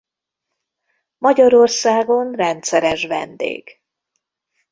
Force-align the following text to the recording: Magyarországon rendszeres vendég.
Magyarországon 1.17 2.31
rendszeres 2.33 3.05
vendég. 3.05 3.81